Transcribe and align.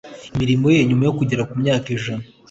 imirimo 0.33 0.65
ye 0.75 0.79
nyuma 0.87 1.03
yo 1.05 1.15
kugeza 1.17 1.47
ku 1.49 1.53
myaka 1.61 1.87
ijana 1.97 2.25